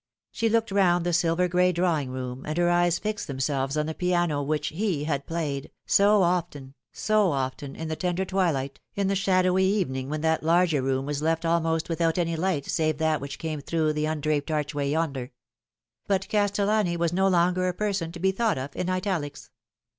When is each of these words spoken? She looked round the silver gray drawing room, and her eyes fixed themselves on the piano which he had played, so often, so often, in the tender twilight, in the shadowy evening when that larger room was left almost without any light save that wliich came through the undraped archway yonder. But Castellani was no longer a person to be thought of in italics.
She 0.31 0.49
looked 0.49 0.71
round 0.71 1.05
the 1.05 1.13
silver 1.13 1.47
gray 1.47 1.71
drawing 1.71 2.09
room, 2.09 2.43
and 2.47 2.57
her 2.57 2.71
eyes 2.71 2.97
fixed 2.97 3.27
themselves 3.27 3.77
on 3.77 3.85
the 3.85 3.93
piano 3.93 4.41
which 4.41 4.69
he 4.69 5.03
had 5.03 5.27
played, 5.27 5.69
so 5.85 6.23
often, 6.23 6.73
so 6.91 7.29
often, 7.31 7.75
in 7.75 7.87
the 7.87 7.95
tender 7.95 8.25
twilight, 8.25 8.79
in 8.95 9.09
the 9.09 9.15
shadowy 9.15 9.63
evening 9.65 10.09
when 10.09 10.21
that 10.21 10.41
larger 10.41 10.81
room 10.81 11.05
was 11.05 11.21
left 11.21 11.45
almost 11.45 11.87
without 11.87 12.17
any 12.17 12.35
light 12.35 12.65
save 12.65 12.97
that 12.97 13.21
wliich 13.21 13.37
came 13.37 13.61
through 13.61 13.93
the 13.93 14.05
undraped 14.07 14.49
archway 14.49 14.89
yonder. 14.89 15.33
But 16.07 16.27
Castellani 16.29 16.97
was 16.97 17.13
no 17.13 17.27
longer 17.27 17.67
a 17.67 17.73
person 17.75 18.11
to 18.13 18.19
be 18.19 18.31
thought 18.31 18.57
of 18.57 18.75
in 18.75 18.89
italics. 18.89 19.51